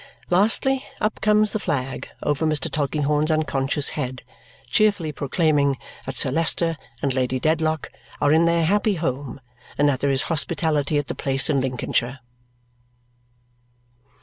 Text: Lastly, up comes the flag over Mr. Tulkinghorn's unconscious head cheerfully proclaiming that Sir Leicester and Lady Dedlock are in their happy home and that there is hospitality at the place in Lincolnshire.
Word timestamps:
Lastly, 0.31 0.83
up 0.99 1.21
comes 1.21 1.51
the 1.51 1.59
flag 1.59 2.09
over 2.23 2.43
Mr. 2.43 2.71
Tulkinghorn's 2.71 3.29
unconscious 3.29 3.89
head 3.89 4.23
cheerfully 4.67 5.11
proclaiming 5.11 5.77
that 6.07 6.15
Sir 6.15 6.31
Leicester 6.31 6.75
and 7.03 7.13
Lady 7.13 7.39
Dedlock 7.39 7.91
are 8.19 8.33
in 8.33 8.45
their 8.45 8.65
happy 8.65 8.95
home 8.95 9.39
and 9.77 9.87
that 9.89 9.99
there 9.99 10.09
is 10.09 10.23
hospitality 10.23 10.97
at 10.97 11.05
the 11.07 11.13
place 11.13 11.51
in 11.51 11.61
Lincolnshire. 11.61 12.19